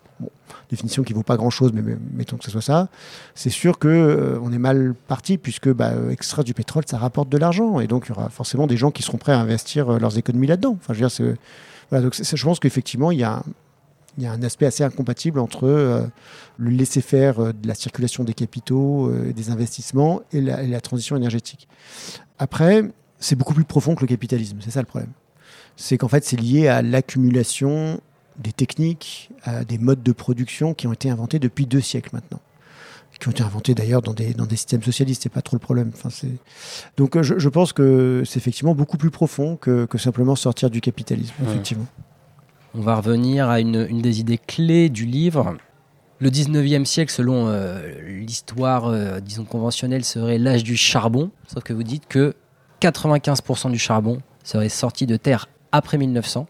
[0.69, 1.81] définition qui vaut pas grand-chose, mais
[2.13, 2.89] mettons que ce soit ça,
[3.33, 7.37] c'est sûr que euh, est mal parti puisque bah, euh, du pétrole, ça rapporte de
[7.37, 9.99] l'argent et donc il y aura forcément des gens qui seront prêts à investir euh,
[9.99, 10.77] leurs économies là-dedans.
[10.79, 11.37] Enfin, je veux dire,
[11.91, 13.41] je pense qu'effectivement, il y a
[14.21, 16.07] un aspect assez incompatible entre
[16.57, 21.67] le laisser-faire de la circulation des capitaux, des investissements et la transition énergétique.
[22.39, 22.83] Après,
[23.19, 25.11] c'est beaucoup plus profond que le capitalisme, c'est ça le problème.
[25.77, 27.99] C'est qu'en fait, c'est lié à l'accumulation
[28.37, 32.39] des techniques, à des modes de production qui ont été inventés depuis deux siècles maintenant.
[33.19, 35.61] Qui ont été inventés d'ailleurs dans des, dans des systèmes socialistes, c'est pas trop le
[35.61, 35.91] problème.
[35.95, 36.09] Enfin,
[36.97, 40.69] Donc euh, je, je pense que c'est effectivement beaucoup plus profond que, que simplement sortir
[40.69, 41.49] du capitalisme, Ouais.
[41.49, 41.85] effectivement.
[42.73, 45.55] On va revenir à une, une des idées clés du livre.
[46.19, 51.31] Le 19e siècle, selon euh, l'histoire, euh, disons, conventionnelle, serait l'âge du charbon.
[51.47, 52.35] Sauf que vous dites que
[52.81, 56.47] 95% du charbon serait sorti de terre après 1900.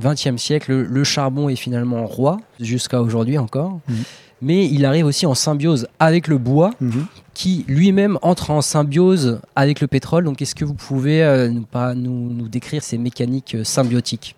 [0.00, 3.80] 20e siècle, le, le charbon est finalement roi, jusqu'à aujourd'hui encore.
[3.88, 3.96] Mhm.
[4.40, 7.06] Mais il arrive aussi en symbiose avec le bois, Mhm.
[7.34, 10.24] qui lui-même entre en symbiose avec le pétrole.
[10.24, 14.36] Donc, est-ce que vous pouvez euh, nous, pas, nous, nous décrire ces mécaniques euh, symbiotiques?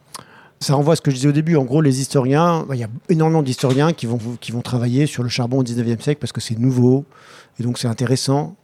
[0.62, 1.56] Ça renvoie à ce que je disais au début.
[1.56, 5.06] En gros, les historiens, bah, il y a énormément d'historiens qui vont, qui vont travailler
[5.06, 7.04] sur le charbon au 19e siècle parce que c'est nouveau
[7.58, 8.56] et donc c'est intéressant.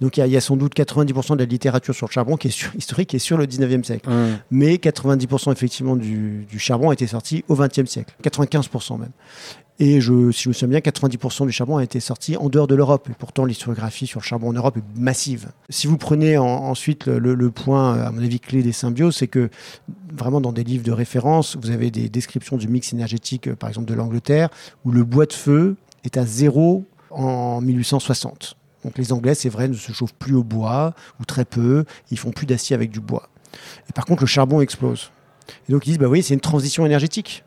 [0.00, 2.12] Donc il y, a- il y a sans doute 90% de la littérature sur le
[2.12, 4.08] charbon qui est sur- historique et sur le 19e siècle.
[4.50, 8.14] Mais 90% effectivement du, du charbon a été sorti au 20e siècle.
[8.22, 9.10] 95% même.
[9.78, 12.66] Et je, si je me souviens bien, 90% du charbon a été sorti en dehors
[12.66, 13.08] de l'Europe.
[13.10, 15.48] Et pourtant, l'historiographie sur le charbon en Europe est massive.
[15.68, 19.16] Si vous prenez en- ensuite le, le- le point, à mon avis, clé des symbioses,
[19.16, 19.50] c'est que
[20.16, 23.68] vraiment dans des livres de référence, vous avez des descriptions du mix énergétique, euh, par
[23.68, 24.48] exemple de l'Angleterre,
[24.86, 28.56] où le bois de feu est à zéro en 1860.
[28.86, 32.18] Donc les Anglais, c'est vrai, ne se chauffent plus au bois, ou très peu, ils
[32.18, 33.28] font plus d'acier avec du bois.
[33.90, 35.10] Et par contre, le charbon explose.
[35.68, 37.42] Et donc ils disent, bah oui, c'est une transition énergétique.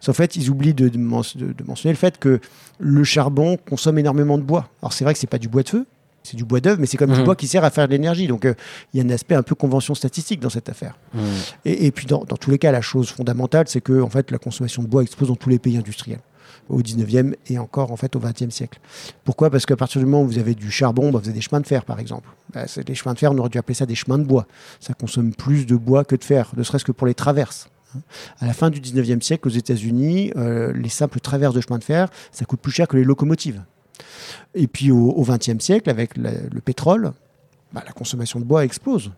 [0.00, 2.40] Sauf fait, ils oublient de, de men- de- de mentionner le fait que
[2.78, 4.70] le charbon consomme énormément de bois.
[4.80, 5.86] Alors c'est vrai que c'est pas du bois de feu,
[6.22, 7.24] c'est du bois d'œuvre, mais c'est comme du Mhm.
[7.26, 8.26] bois qui sert à faire de l'énergie.
[8.26, 8.54] Donc euh,
[8.94, 10.96] il y a un aspect un peu convention statistique dans cette affaire.
[11.66, 14.30] Et, et puis dans, dans tous les cas, la chose fondamentale, c'est que en fait,
[14.30, 16.20] la consommation de bois explose dans tous les pays industriels
[16.68, 18.80] au 19e et encore en fait au 20e siècle.
[19.24, 19.50] Pourquoi?
[19.50, 21.60] Parce qu'à partir du moment où vous avez du charbon, bah, vous avez des chemins
[21.60, 22.28] de fer par exemple.
[22.52, 24.46] Bah, c'est des chemins de fer, on aurait dû appeler ça des chemins de bois.
[24.80, 27.68] Ça consomme plus de bois que de fer, ne serait-ce que pour les traverses.
[27.94, 28.00] hein.
[28.40, 31.84] À la fin du 19e siècle, aux États-Unis, euh, les simples traverses de chemin de
[31.84, 33.62] fer, ça coûte plus cher que les locomotives.
[34.54, 37.12] Et puis au, 20e siècle, avec le pétrole,
[37.72, 39.12] bah, la consommation de bois explose.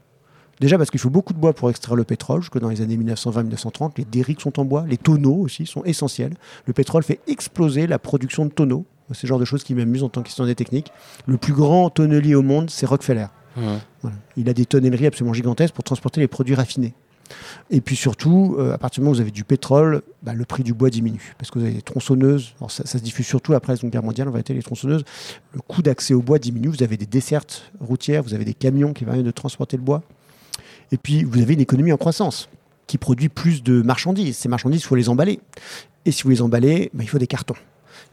[0.63, 2.97] Déjà parce qu'il faut beaucoup de bois pour extraire le pétrole, jusque dans les années
[2.97, 3.95] 1920-1930.
[3.97, 6.35] Les dériques sont en bois, les tonneaux aussi sont essentiels.
[6.67, 8.87] Le pétrole fait exploser la production de tonneaux.
[9.13, 10.93] C'est le genre de choses qui m'amusent en tant qu'historien des techniques.
[11.27, 13.27] Le plus grand tonnelier au monde, c'est Rockefeller.
[13.57, 14.17] Voilà.
[14.37, 16.95] Il a des tonnelleries absolument gigantesques pour transporter les produits raffinés.
[17.71, 20.45] Et puis surtout, euh, à partir du moment où vous avez du pétrole, bah, le
[20.45, 21.35] prix du bois diminue.
[21.39, 23.91] Parce que vous avez des tronçonneuses, alors ça, ça se diffuse surtout après la Seconde
[23.91, 25.05] Guerre mondiale, en vérité, les tronçonneuses,
[25.55, 26.69] le coût d'accès au bois diminue.
[26.69, 30.05] Vous avez des dessertes routières, vous avez des camions qui permettent de transporter le bois.
[30.93, 32.49] Et puis, vous avez une économie en croissance
[32.87, 34.37] qui produit plus de marchandises.
[34.37, 35.41] Ces marchandises, il faut les emballer.
[36.05, 37.55] Et si vous les emballez, bah, il faut des cartons.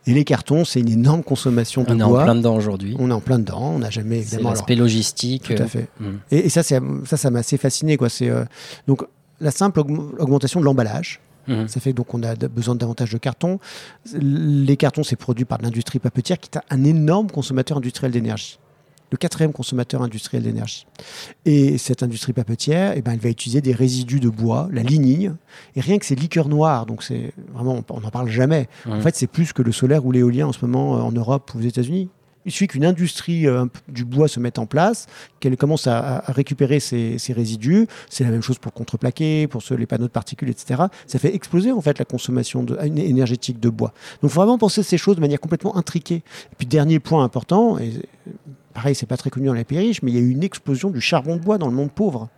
[0.07, 2.21] Et les cartons, c'est une énorme consommation de On est bois.
[2.21, 2.95] en plein dedans aujourd'hui.
[2.99, 3.73] On est en plein dedans.
[3.75, 4.49] On n'a jamais, C'est évidemment.
[4.49, 5.43] alors- l'aspect logistique.
[5.43, 5.89] tout à euh, fait.
[5.99, 6.05] mm.
[6.31, 7.97] Et, et ça, c'est- ça, ça m'a assez fasciné.
[7.97, 8.07] Quoi.
[8.09, 8.45] C'est, euh,
[8.87, 9.03] donc,
[9.41, 11.67] la simple augm- augmentation de l'emballage, Mhm.
[11.67, 13.59] ça fait donc on a besoin de davantage de cartons.
[14.13, 18.58] Les cartons, c'est produit par l'industrie papetière, qui est un énorme consommateur industriel d'énergie.
[19.11, 20.85] Le quatrième consommateur industriel d'énergie.
[21.45, 25.35] Et cette industrie papetière, eh ben, elle va utiliser des résidus de bois, la lignine,
[25.75, 28.67] et rien que ces liqueurs noires, donc c'est vraiment, on n'en parle jamais.
[28.87, 31.51] En fait, c'est plus que le solaire ou l'éolien en ce moment euh, en Europe
[31.55, 32.09] ou aux États-Unis.
[32.45, 35.07] Il suffit qu'une industrie euh, du bois se mette en place,
[35.39, 37.85] qu'elle commence à, récupérer ces, ces résidus.
[38.09, 40.83] C'est la même chose pour le contreplaqué, pour les panneaux de particules, etc.
[41.05, 43.89] Ça fait exploser en fait la consommation de- énergétique de bois.
[44.21, 46.23] Donc, il faut vraiment penser ces choses de manière complètement intriquée.
[46.51, 47.91] Et puis, dernier point important, et
[48.79, 50.41] pareil, c'est pas très connu dans les pays riches, mais il y a eu une
[50.41, 52.29] explosion du charbon de bois dans le monde pauvre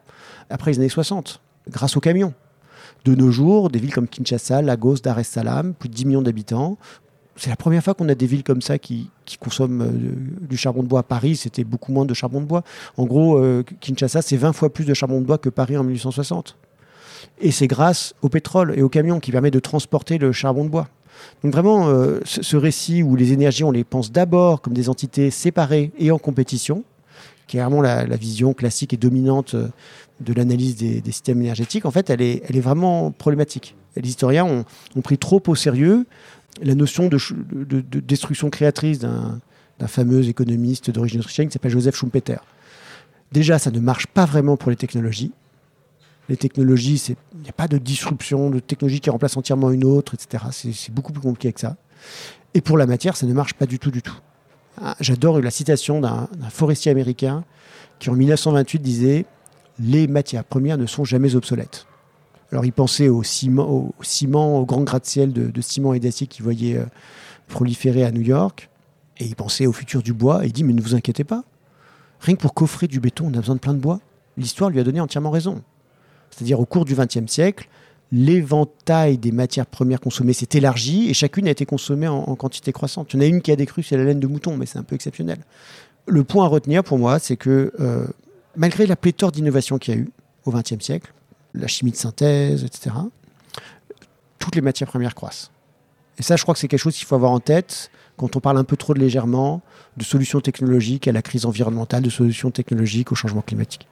[0.50, 2.34] après les années 60, grâce aux camions.
[3.06, 6.22] De nos jours, des villes comme Kinshasa, Lagos, Dar es Salaam, plus de 10 millions
[6.24, 6.80] d'habitants,
[7.36, 10.82] c'est la première fois qu'on a des villes comme ça qui, consomment euh, du charbon
[10.82, 11.04] de bois.
[11.04, 12.64] Paris, c'était beaucoup moins de charbon de bois.
[12.98, 15.84] En gros, euh, Kinshasa, c'est 20 fois plus de charbon de bois que Paris en
[15.84, 16.58] 1860.
[17.40, 20.70] Et c'est grâce au pétrole et aux camions qui permet de transporter le charbon de
[20.70, 20.88] bois.
[21.44, 25.32] Donc vraiment, euh, ce, récit où les énergies, on les pense d'abord comme des entités
[25.32, 26.84] séparées et en compétition,
[27.48, 29.68] qui est vraiment la, vision classique et dominante euh,
[30.20, 33.76] de l'analyse des, systèmes énergétiques, en fait, elle est, vraiment problématique.
[33.96, 34.46] Les historiens
[34.96, 36.06] ont, pris trop au sérieux
[36.62, 37.18] la notion de,
[37.52, 39.42] de- de destruction créatrice d'un
[39.88, 42.38] fameux économiste d'origine autrichienne qui s'appelle Joseph Schumpeter.
[43.32, 45.32] Déjà, ça ne marche pas vraiment pour les technologies.
[46.30, 47.02] Les technologies,
[47.34, 50.46] il n'y a pas de disruption, de technologie qui remplace entièrement une autre, etc.
[50.52, 51.76] C'est beaucoup plus compliqué que ça.
[52.54, 54.18] Et pour la matière, ça ne marche pas du tout, du tout.
[54.82, 57.44] Ah, J'adore la citation d'un forestier américain
[58.00, 59.26] qui, en 1928, disait
[59.80, 61.86] Les matières premières ne sont jamais obsolètes.
[62.52, 66.44] Alors, il pensait au ciment, au ciment, grand gratte-ciel de, de ciment et d'acier qu'il
[66.44, 66.86] voyait euh,
[67.48, 68.70] proliférer à New York.
[69.20, 70.44] Et il pensait au futur du bois.
[70.44, 71.44] Et il dit Mais ne vous inquiétez pas.
[72.20, 74.00] Rien que pour coffrer du béton, on a besoin de plein de bois.
[74.38, 75.62] L'histoire lui a donné entièrement raison.
[76.32, 77.68] C'est-à-dire, au cours du XXe siècle,
[78.12, 83.14] l'éventail des matières premières consommées s'est élargi et chacune a été consommée en, quantité croissante.
[83.14, 84.80] Il y en a une qui a décru, c'est la laine de mouton, mais c'est
[84.80, 85.40] un peu exceptionnel.
[86.08, 88.08] Le point à retenir pour moi, c'est que euh,
[88.56, 90.10] malgré la pléthore d'innovations qu'il y a eu
[90.46, 91.14] au XXe siècle,
[91.54, 92.96] la chimie de synthèse, etc.,
[94.40, 95.52] toutes les matières premières croissent.
[96.18, 98.40] Et ça, je crois que c'est quelque chose qu'il faut avoir en tête quand on
[98.40, 99.62] parle un peu trop légèrement
[99.98, 103.88] de solutions technologiques à la crise environnementale, de solutions technologiques au changement climatique.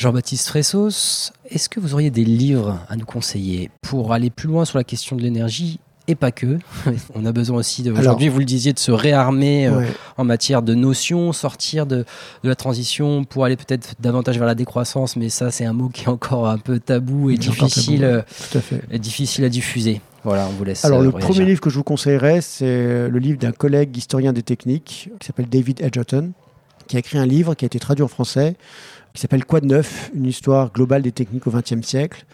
[0.00, 4.64] Jean-Baptiste Fressos, est-ce que vous auriez des livres à nous conseiller pour aller plus loin
[4.64, 6.58] sur la question de l'énergie et pas que?
[7.14, 9.84] On a besoin aussi, aujourd'hui vous le disiez, de se réarmer euh,
[10.16, 12.06] en matière de notions, sortir de,
[12.42, 15.90] de la transition pour aller peut-être davantage vers la décroissance, mais ça c'est un mot
[15.90, 18.98] qui est encore un peu tabou et difficile, tabou, euh, Tout à fait.
[18.98, 20.00] difficile à diffuser.
[20.24, 20.82] Voilà, on vous laisse.
[20.86, 24.32] Alors, euh, le premier livre que je vous conseillerais, c'est le livre d'un collègue historien
[24.32, 26.32] des techniques qui s'appelle David Edgerton,
[26.88, 28.56] qui a écrit un livre qui a été traduit en français,
[29.12, 30.10] qui s'appelle Quoi de neuf?
[30.14, 32.24] Une histoire globale des techniques au XXe siècle.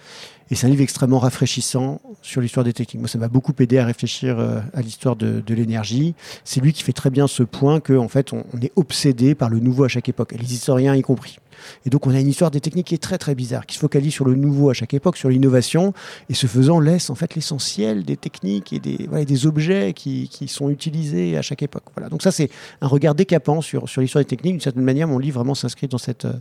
[0.50, 3.00] Et c'est un livre extrêmement rafraîchissant sur l'histoire des techniques.
[3.00, 6.14] Moi, ça m'a beaucoup aidé à réfléchir euh, à l'histoire de, l'énergie.
[6.44, 9.50] C'est lui qui fait très bien ce point que, en fait, on, est obsédé par
[9.50, 11.38] le nouveau à chaque époque, les historiens y compris.
[11.84, 13.80] Et donc, on a une histoire des techniques qui est très très bizarre, qui se
[13.80, 15.94] focalise sur le nouveau à chaque époque, sur l'innovation,
[16.28, 21.36] et ce faisant laisse en fait l'essentiel des techniques et des, objets qui, sont utilisés
[21.36, 21.84] à chaque époque.
[22.10, 22.50] Donc ça, c'est
[22.82, 24.52] un regard décapant sur, l'histoire des techniques.
[24.52, 26.34] D'une certaine manière, mon livre vraiment s'inscrit dans cette, euh,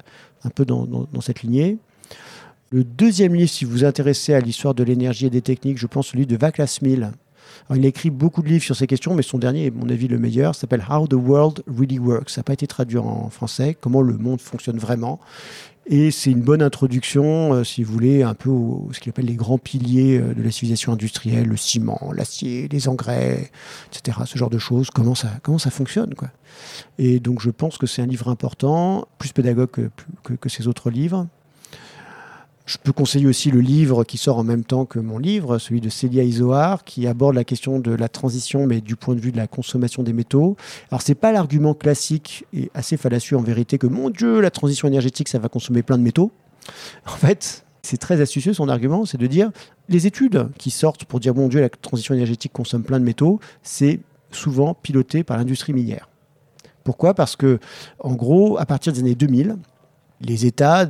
[0.43, 1.79] un peu dans cette lignée.
[2.75, 5.87] Le deuxième livre, si vous vous intéressez à l'histoire de l'énergie et des techniques, je
[5.87, 7.13] pense celui de Vaclav Smil.
[7.73, 9.87] Il a écrit beaucoup de livres sur ces questions, mais son dernier est, à mon
[9.87, 10.55] avis, le meilleur.
[10.55, 12.29] s'appelle How the World Really Works.
[12.31, 13.77] Ça n'a pas été traduit en français.
[13.79, 15.21] Comment le monde fonctionne vraiment.
[15.85, 19.27] Et c'est une bonne introduction, euh, si vous voulez, un peu au, ce qu'il appelle
[19.27, 23.51] les grands piliers euh, de la civilisation industrielle, le ciment, l'acier, les engrais,
[23.87, 24.17] etc.
[24.25, 26.13] Ce genre de choses, comment ça, comment ça fonctionne.
[26.13, 26.27] Quoi.
[26.97, 30.89] Et donc je pense que c'est un livre important, plus pédagogue que, que, ces autres
[30.89, 31.27] livres.
[32.65, 35.81] Je peux conseiller aussi le livre qui sort en même temps que mon livre, celui
[35.81, 39.31] de Célia Isoar, qui aborde la question de la transition, mais du point de vue
[39.31, 40.57] de la consommation des métaux.
[40.89, 44.87] Alors, c'est pas l'argument classique et assez fallacieux en vérité que, mon Dieu, la transition
[44.87, 46.31] énergétique, ça va consommer plein de métaux.
[47.05, 49.51] En fait, c'est très astucieux son argument, c'est de dire
[49.89, 53.39] les études qui sortent pour dire, mon Dieu, la transition énergétique consomme plein de métaux,
[53.61, 53.99] c'est
[54.31, 56.09] souvent piloté par l'industrie minière.
[56.83, 57.13] Pourquoi?
[57.13, 57.59] Parce que,
[57.99, 59.57] en gros, à partir des années 2000,
[60.25, 60.89] les États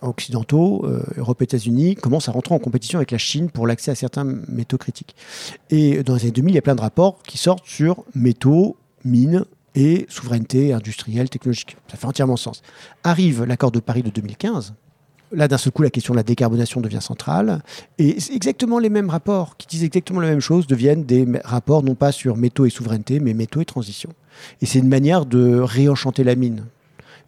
[0.00, 3.90] occidentaux, euh, Europe et États-Unis, commencent à rentrer en compétition avec la Chine pour l'accès
[3.90, 5.14] à certains métaux critiques.
[5.70, 8.76] Et dans les années 2000, il y a plein de rapports qui sortent sur métaux,
[9.04, 11.76] mines et souveraineté industrielle, technologique.
[11.88, 12.62] Ça fait entièrement sens.
[13.04, 14.74] Arrive l'accord de Paris de 2015.
[15.34, 17.62] Là, d'un seul coup, la question de la décarbonation devient centrale.
[17.98, 21.94] Et exactement les mêmes rapports qui disent exactement la même chose deviennent des rapports non
[21.94, 24.10] pas sur métaux et souveraineté, mais métaux et transition.
[24.60, 26.64] Et c'est une manière de réenchanter la mine.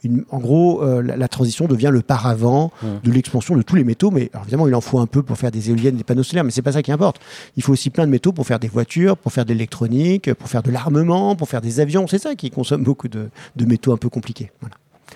[0.05, 2.87] Une- en gros, euh, la, la transition devient le paravent Mmh.
[3.05, 4.11] de l'expansion de tous les métaux.
[4.11, 6.45] Mais alors, évidemment, il en faut un peu pour faire des éoliennes, des panneaux solaires,
[6.45, 7.21] mais c'est pas ça qui importe.
[7.57, 10.49] Il faut aussi plein de métaux pour faire des voitures, pour faire de l'électronique, pour
[10.49, 12.07] faire de l'armement, pour faire des avions.
[12.07, 14.51] C'est ça qui consomme beaucoup de, de métaux un peu compliqués.
[14.61, 14.75] Voilà.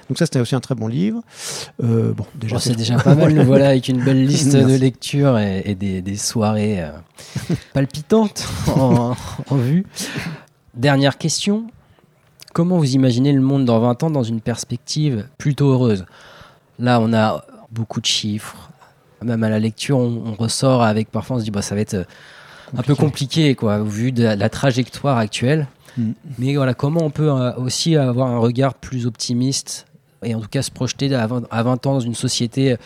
[0.09, 1.21] Donc ça, c'était aussi un très bon livre.
[1.83, 4.59] Euh, bon, déjà, Bon, c'est déjà pas mal, nous voilà avec une belle liste de
[4.59, 4.79] Merci.
[4.79, 6.91] lecture et, et des, des soirées euh,
[7.75, 9.15] palpitantes en,
[9.51, 9.85] en vue.
[10.75, 11.65] Dernière question.
[12.55, 16.07] Comment vous imaginez le monde dans 20 ans dans une perspective plutôt heureuse?
[16.79, 18.71] Là, on a beaucoup de chiffres.
[19.23, 21.81] Même à la lecture, on, on ressort avec parfois, on se dit, bah, ça va
[21.81, 22.05] être euh,
[22.77, 25.67] un peu compliqué, quoi, vu de la, trajectoire actuelle.
[25.97, 26.13] Mm.
[26.39, 29.87] Mais voilà, comment on peut euh, aussi avoir un regard plus optimiste
[30.25, 32.77] et en tout cas se projeter à 20, à 20 ans dans une société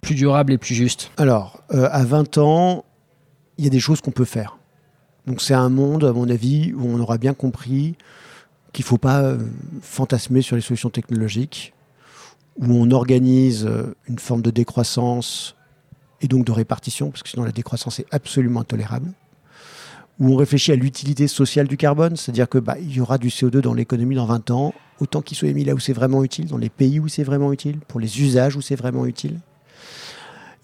[0.00, 1.10] plus durable et plus juste?
[1.16, 2.84] Alors, euh, à 20 ans,
[3.58, 4.58] il y a des choses qu'on peut faire.
[5.26, 7.96] Donc c'est un monde, à mon avis, où on aura bien compris
[8.72, 9.38] qu'il ne faut pas euh,
[9.80, 11.74] fantasmer sur les solutions technologiques,
[12.58, 15.56] où on organise euh, une forme de décroissance
[16.20, 19.12] et donc de répartition, parce que sinon la décroissance est absolument intolérable,
[20.18, 23.60] où on réfléchit à l'utilité sociale du carbone, c'est-à-dire que bah, y aura du CO2
[23.60, 26.58] dans l'économie dans 20 ans, autant qu'il soit émis là où c'est vraiment utile, dans
[26.58, 29.40] les pays où c'est vraiment utile, pour les usages où c'est vraiment utile.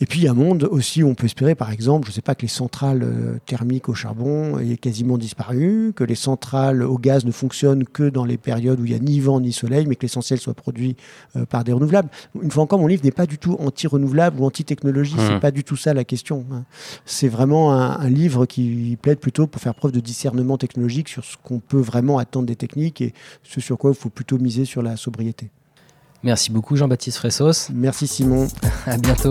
[0.01, 2.13] Et puis, il y a un monde aussi où on peut espérer, par exemple, je
[2.13, 6.15] ne sais pas, que les centrales euh, thermiques au charbon aient quasiment disparu, que les
[6.15, 9.41] centrales au gaz ne fonctionnent que dans les périodes où il n'y a ni vent
[9.41, 10.97] ni soleil, mais que l'essentiel soit produit
[11.35, 12.09] euh, par des renouvelables.
[12.41, 15.27] Une fois encore, mon livre n'est pas du tout anti-renouvelable ou anti-technologie, Mmh.
[15.27, 16.45] c'est pas du tout ça la question.
[16.53, 16.65] hein.
[17.05, 21.25] C'est vraiment un, un livre qui plaide plutôt pour faire preuve de discernement technologique sur
[21.25, 24.65] ce qu'on peut vraiment attendre des techniques et ce sur quoi il faut plutôt miser
[24.65, 25.51] sur la sobriété.
[26.23, 27.71] Merci beaucoup Jean-Baptiste Fressos.
[27.73, 28.49] Merci Simon.
[28.87, 29.31] À bientôt.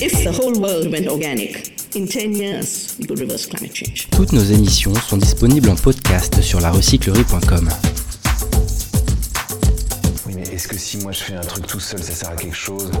[0.00, 4.08] If the whole world went organic, in 10 years, we could reverse climate change.
[4.12, 7.68] Toutes nos émissions sont disponibles en podcast sur larecyclerie.com.
[10.26, 12.36] Oui, mais est-ce que si moi je fais un truc tout seul, ça sert à
[12.36, 12.92] quelque chose?